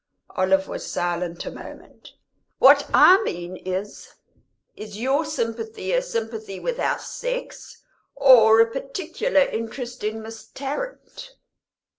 Olive 0.31 0.67
was 0.67 0.91
silent 0.91 1.45
a 1.45 1.51
moment. 1.51 2.13
"What 2.57 2.89
I 2.91 3.21
mean 3.21 3.55
is 3.57 4.15
is 4.75 4.97
your 4.99 5.25
sympathy 5.25 5.93
a 5.93 6.01
sympathy 6.01 6.59
with 6.59 6.79
our 6.79 6.97
sex, 6.97 7.83
or 8.15 8.61
a 8.61 8.71
particular 8.71 9.41
interest 9.41 10.03
in 10.03 10.23
Miss 10.23 10.47
Tarrant?" 10.47 11.35